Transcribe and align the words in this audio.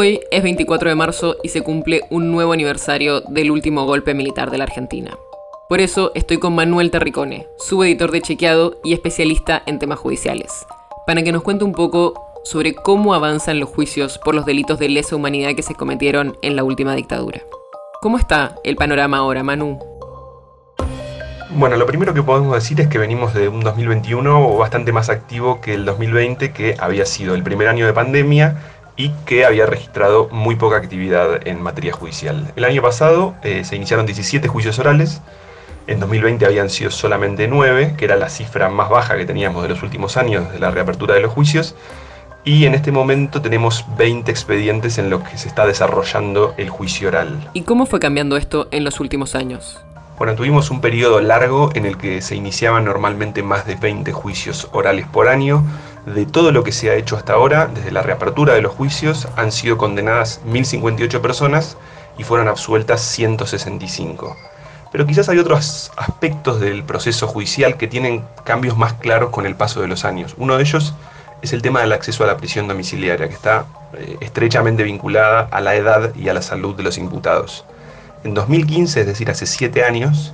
Hoy 0.00 0.20
es 0.30 0.44
24 0.44 0.90
de 0.90 0.94
marzo 0.94 1.38
y 1.42 1.48
se 1.48 1.62
cumple 1.62 2.02
un 2.08 2.30
nuevo 2.30 2.52
aniversario 2.52 3.20
del 3.22 3.50
último 3.50 3.84
golpe 3.84 4.14
militar 4.14 4.48
de 4.48 4.56
la 4.56 4.62
Argentina. 4.62 5.18
Por 5.68 5.80
eso 5.80 6.12
estoy 6.14 6.38
con 6.38 6.54
Manuel 6.54 6.92
Terricone, 6.92 7.48
subeditor 7.58 8.12
de 8.12 8.22
Chequeado 8.22 8.76
y 8.84 8.92
especialista 8.92 9.60
en 9.66 9.80
temas 9.80 9.98
judiciales, 9.98 10.64
para 11.04 11.24
que 11.24 11.32
nos 11.32 11.42
cuente 11.42 11.64
un 11.64 11.72
poco 11.72 12.14
sobre 12.44 12.76
cómo 12.76 13.12
avanzan 13.12 13.58
los 13.58 13.70
juicios 13.70 14.18
por 14.18 14.36
los 14.36 14.46
delitos 14.46 14.78
de 14.78 14.88
lesa 14.88 15.16
humanidad 15.16 15.56
que 15.56 15.64
se 15.64 15.74
cometieron 15.74 16.38
en 16.42 16.54
la 16.54 16.62
última 16.62 16.94
dictadura. 16.94 17.42
¿Cómo 18.00 18.18
está 18.18 18.54
el 18.62 18.76
panorama 18.76 19.16
ahora, 19.16 19.42
Manu? 19.42 19.80
Bueno, 21.50 21.76
lo 21.76 21.86
primero 21.86 22.14
que 22.14 22.22
podemos 22.22 22.54
decir 22.54 22.80
es 22.80 22.86
que 22.86 22.98
venimos 22.98 23.34
de 23.34 23.48
un 23.48 23.62
2021 23.62 24.58
bastante 24.58 24.92
más 24.92 25.08
activo 25.08 25.60
que 25.60 25.74
el 25.74 25.84
2020, 25.86 26.52
que 26.52 26.76
había 26.78 27.04
sido 27.04 27.34
el 27.34 27.42
primer 27.42 27.66
año 27.66 27.84
de 27.84 27.92
pandemia 27.92 28.77
y 28.98 29.10
que 29.24 29.46
había 29.46 29.64
registrado 29.64 30.28
muy 30.30 30.56
poca 30.56 30.76
actividad 30.76 31.46
en 31.46 31.62
materia 31.62 31.94
judicial. 31.94 32.52
El 32.56 32.64
año 32.66 32.82
pasado 32.82 33.34
eh, 33.42 33.64
se 33.64 33.76
iniciaron 33.76 34.04
17 34.04 34.46
juicios 34.48 34.78
orales, 34.78 35.22
en 35.86 36.00
2020 36.00 36.44
habían 36.44 36.68
sido 36.68 36.90
solamente 36.90 37.48
9, 37.48 37.94
que 37.96 38.04
era 38.04 38.16
la 38.16 38.28
cifra 38.28 38.68
más 38.68 38.90
baja 38.90 39.16
que 39.16 39.24
teníamos 39.24 39.62
de 39.62 39.70
los 39.70 39.82
últimos 39.82 40.18
años 40.18 40.52
de 40.52 40.58
la 40.58 40.70
reapertura 40.70 41.14
de 41.14 41.22
los 41.22 41.32
juicios, 41.32 41.74
y 42.44 42.66
en 42.66 42.74
este 42.74 42.92
momento 42.92 43.40
tenemos 43.40 43.86
20 43.96 44.30
expedientes 44.30 44.98
en 44.98 45.08
los 45.08 45.22
que 45.22 45.38
se 45.38 45.48
está 45.48 45.66
desarrollando 45.66 46.52
el 46.58 46.68
juicio 46.68 47.08
oral. 47.08 47.50
¿Y 47.54 47.62
cómo 47.62 47.86
fue 47.86 48.00
cambiando 48.00 48.36
esto 48.36 48.68
en 48.70 48.84
los 48.84 49.00
últimos 49.00 49.34
años? 49.34 49.80
Bueno, 50.18 50.34
tuvimos 50.34 50.70
un 50.70 50.80
periodo 50.80 51.20
largo 51.20 51.70
en 51.74 51.86
el 51.86 51.96
que 51.96 52.20
se 52.20 52.34
iniciaban 52.34 52.84
normalmente 52.84 53.42
más 53.42 53.66
de 53.66 53.76
20 53.76 54.12
juicios 54.12 54.68
orales 54.72 55.06
por 55.06 55.28
año, 55.28 55.64
de 56.14 56.26
todo 56.26 56.52
lo 56.52 56.64
que 56.64 56.72
se 56.72 56.90
ha 56.90 56.94
hecho 56.94 57.16
hasta 57.16 57.34
ahora, 57.34 57.66
desde 57.66 57.90
la 57.90 58.02
reapertura 58.02 58.54
de 58.54 58.62
los 58.62 58.72
juicios, 58.72 59.28
han 59.36 59.52
sido 59.52 59.78
condenadas 59.78 60.40
1.058 60.46 61.20
personas 61.20 61.76
y 62.16 62.24
fueron 62.24 62.48
absueltas 62.48 63.00
165. 63.00 64.36
Pero 64.90 65.06
quizás 65.06 65.28
hay 65.28 65.38
otros 65.38 65.92
aspectos 65.96 66.60
del 66.60 66.82
proceso 66.82 67.26
judicial 67.26 67.76
que 67.76 67.88
tienen 67.88 68.24
cambios 68.44 68.76
más 68.76 68.94
claros 68.94 69.30
con 69.30 69.46
el 69.46 69.54
paso 69.54 69.80
de 69.80 69.88
los 69.88 70.04
años. 70.04 70.34
Uno 70.38 70.56
de 70.56 70.62
ellos 70.62 70.94
es 71.42 71.52
el 71.52 71.62
tema 71.62 71.80
del 71.80 71.92
acceso 71.92 72.24
a 72.24 72.26
la 72.26 72.36
prisión 72.36 72.68
domiciliaria, 72.68 73.28
que 73.28 73.34
está 73.34 73.66
eh, 73.94 74.16
estrechamente 74.20 74.82
vinculada 74.82 75.48
a 75.50 75.60
la 75.60 75.74
edad 75.74 76.14
y 76.14 76.28
a 76.28 76.34
la 76.34 76.42
salud 76.42 76.74
de 76.74 76.82
los 76.82 76.98
imputados. 76.98 77.64
En 78.24 78.34
2015, 78.34 79.00
es 79.00 79.06
decir, 79.06 79.30
hace 79.30 79.46
7 79.46 79.84
años, 79.84 80.32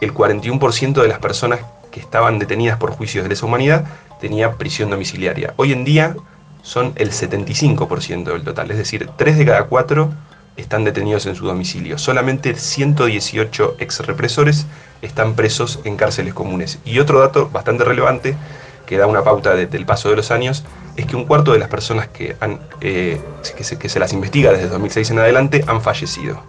el 0.00 0.14
41% 0.14 1.02
de 1.02 1.08
las 1.08 1.18
personas 1.18 1.60
que 1.96 2.00
estaban 2.00 2.38
detenidas 2.38 2.76
por 2.76 2.90
juicios 2.90 3.24
de 3.24 3.30
lesa 3.30 3.46
humanidad 3.46 3.86
tenía 4.20 4.52
prisión 4.58 4.90
domiciliaria. 4.90 5.54
Hoy 5.56 5.72
en 5.72 5.86
día 5.86 6.14
son 6.60 6.92
el 6.96 7.10
75% 7.10 8.24
del 8.24 8.44
total, 8.44 8.70
es 8.70 8.76
decir, 8.76 9.08
3 9.16 9.38
de 9.38 9.46
cada 9.46 9.64
4 9.64 10.12
están 10.58 10.84
detenidos 10.84 11.24
en 11.24 11.34
su 11.34 11.46
domicilio. 11.46 11.96
Solamente 11.96 12.54
118 12.54 13.76
ex 13.78 14.00
represores 14.00 14.66
están 15.00 15.36
presos 15.36 15.80
en 15.84 15.96
cárceles 15.96 16.34
comunes. 16.34 16.78
Y 16.84 16.98
otro 16.98 17.20
dato 17.20 17.48
bastante 17.48 17.84
relevante 17.84 18.36
que 18.84 18.98
da 18.98 19.06
una 19.06 19.24
pauta 19.24 19.54
del 19.54 19.86
paso 19.86 20.10
de 20.10 20.16
los 20.16 20.30
años 20.30 20.64
es 20.96 21.06
que 21.06 21.16
un 21.16 21.24
cuarto 21.24 21.54
de 21.54 21.60
las 21.60 21.70
personas 21.70 22.08
que, 22.08 22.36
eh, 22.82 23.18
se, 23.40 23.78
que 23.78 23.88
se 23.88 23.98
las 23.98 24.12
investiga 24.12 24.52
desde 24.52 24.68
2006 24.68 25.12
en 25.12 25.18
adelante 25.18 25.64
han 25.66 25.80
fallecido. 25.80 26.42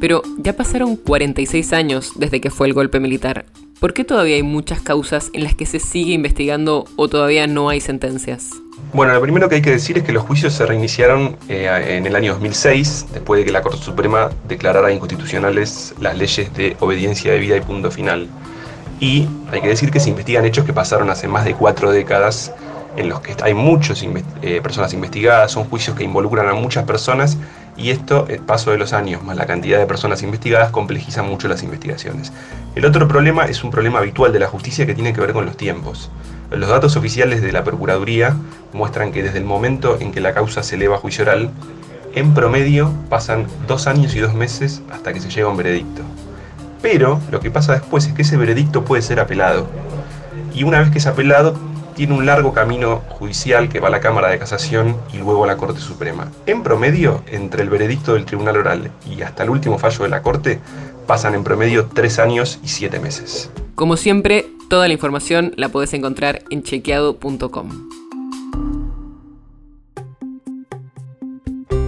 Pero 0.00 0.22
ya 0.38 0.52
pasaron 0.52 0.94
46 0.94 1.72
años 1.72 2.12
desde 2.14 2.40
que 2.40 2.50
fue 2.50 2.68
el 2.68 2.72
golpe 2.72 3.00
militar. 3.00 3.46
¿Por 3.80 3.94
qué 3.94 4.04
todavía 4.04 4.36
hay 4.36 4.42
muchas 4.42 4.82
causas 4.82 5.30
en 5.32 5.42
las 5.42 5.54
que 5.54 5.64
se 5.64 5.80
sigue 5.80 6.12
investigando 6.12 6.84
o 6.96 7.08
todavía 7.08 7.46
no 7.46 7.70
hay 7.70 7.80
sentencias? 7.80 8.50
Bueno, 8.92 9.14
lo 9.14 9.22
primero 9.22 9.48
que 9.48 9.54
hay 9.54 9.62
que 9.62 9.70
decir 9.70 9.96
es 9.96 10.04
que 10.04 10.12
los 10.12 10.22
juicios 10.22 10.52
se 10.52 10.66
reiniciaron 10.66 11.38
eh, 11.48 11.96
en 11.96 12.06
el 12.06 12.14
año 12.14 12.34
2006, 12.34 13.06
después 13.14 13.40
de 13.40 13.46
que 13.46 13.52
la 13.52 13.62
Corte 13.62 13.78
Suprema 13.78 14.28
declarara 14.46 14.92
inconstitucionales 14.92 15.94
las 15.98 16.14
leyes 16.18 16.52
de 16.52 16.76
obediencia 16.80 17.32
de 17.32 17.38
vida 17.38 17.56
y 17.56 17.62
punto 17.62 17.90
final. 17.90 18.28
Y 19.00 19.26
hay 19.50 19.62
que 19.62 19.68
decir 19.68 19.90
que 19.90 19.98
se 19.98 20.10
investigan 20.10 20.44
hechos 20.44 20.66
que 20.66 20.74
pasaron 20.74 21.08
hace 21.08 21.26
más 21.26 21.46
de 21.46 21.54
cuatro 21.54 21.90
décadas 21.90 22.52
en 22.96 23.08
los 23.08 23.22
que 23.22 23.34
hay 23.42 23.54
muchas 23.54 24.04
eh, 24.42 24.60
personas 24.60 24.92
investigadas, 24.92 25.52
son 25.52 25.64
juicios 25.64 25.96
que 25.96 26.04
involucran 26.04 26.46
a 26.48 26.52
muchas 26.52 26.84
personas 26.84 27.38
y 27.80 27.90
esto, 27.90 28.26
el 28.28 28.40
paso 28.40 28.70
de 28.70 28.78
los 28.78 28.92
años 28.92 29.22
más 29.22 29.36
la 29.36 29.46
cantidad 29.46 29.78
de 29.78 29.86
personas 29.86 30.22
investigadas, 30.22 30.70
complejiza 30.70 31.22
mucho 31.22 31.48
las 31.48 31.62
investigaciones. 31.62 32.30
El 32.74 32.84
otro 32.84 33.08
problema 33.08 33.46
es 33.46 33.64
un 33.64 33.70
problema 33.70 34.00
habitual 34.00 34.32
de 34.32 34.38
la 34.38 34.48
justicia 34.48 34.84
que 34.84 34.94
tiene 34.94 35.14
que 35.14 35.20
ver 35.20 35.32
con 35.32 35.46
los 35.46 35.56
tiempos. 35.56 36.10
Los 36.50 36.68
datos 36.68 36.96
oficiales 36.96 37.40
de 37.40 37.52
la 37.52 37.64
Procuraduría 37.64 38.36
muestran 38.74 39.12
que 39.12 39.22
desde 39.22 39.38
el 39.38 39.44
momento 39.44 39.96
en 39.98 40.12
que 40.12 40.20
la 40.20 40.34
causa 40.34 40.62
se 40.62 40.74
eleva 40.74 40.96
a 40.96 40.98
juicio 40.98 41.22
oral, 41.24 41.50
en 42.14 42.34
promedio 42.34 42.92
pasan 43.08 43.46
dos 43.66 43.86
años 43.86 44.14
y 44.14 44.18
dos 44.18 44.34
meses 44.34 44.82
hasta 44.92 45.12
que 45.12 45.20
se 45.20 45.30
llega 45.30 45.46
a 45.46 45.50
un 45.50 45.56
veredicto. 45.56 46.02
Pero 46.82 47.18
lo 47.30 47.40
que 47.40 47.50
pasa 47.50 47.72
después 47.72 48.06
es 48.06 48.12
que 48.12 48.22
ese 48.22 48.36
veredicto 48.36 48.84
puede 48.84 49.00
ser 49.00 49.20
apelado. 49.20 49.68
Y 50.52 50.64
una 50.64 50.80
vez 50.80 50.90
que 50.90 50.98
es 50.98 51.06
apelado, 51.06 51.54
tiene 52.00 52.14
un 52.14 52.24
largo 52.24 52.54
camino 52.54 53.02
judicial 53.10 53.68
que 53.68 53.78
va 53.78 53.88
a 53.88 53.90
la 53.90 54.00
Cámara 54.00 54.30
de 54.30 54.38
Casación 54.38 54.96
y 55.12 55.18
luego 55.18 55.44
a 55.44 55.46
la 55.46 55.58
Corte 55.58 55.80
Suprema. 55.80 56.32
En 56.46 56.62
promedio, 56.62 57.22
entre 57.26 57.62
el 57.62 57.68
veredicto 57.68 58.14
del 58.14 58.24
Tribunal 58.24 58.56
Oral 58.56 58.90
y 59.04 59.20
hasta 59.20 59.42
el 59.42 59.50
último 59.50 59.78
fallo 59.78 60.04
de 60.04 60.08
la 60.08 60.22
Corte, 60.22 60.60
pasan 61.06 61.34
en 61.34 61.44
promedio 61.44 61.90
tres 61.92 62.18
años 62.18 62.58
y 62.64 62.68
siete 62.68 63.00
meses. 63.00 63.50
Como 63.74 63.98
siempre, 63.98 64.46
toda 64.70 64.88
la 64.88 64.94
información 64.94 65.52
la 65.58 65.68
puedes 65.68 65.92
encontrar 65.92 66.42
en 66.48 66.62
chequeado.com. 66.62 67.90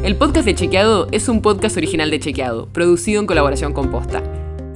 El 0.04 0.16
podcast 0.16 0.44
de 0.44 0.54
Chequeado 0.54 1.08
es 1.10 1.30
un 1.30 1.40
podcast 1.40 1.78
original 1.78 2.10
de 2.10 2.20
Chequeado, 2.20 2.66
producido 2.66 3.18
en 3.18 3.26
colaboración 3.26 3.72
con 3.72 3.90
Posta 3.90 4.22